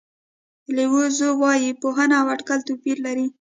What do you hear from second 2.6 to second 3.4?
توپیر لري.